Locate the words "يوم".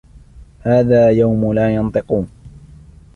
1.11-1.53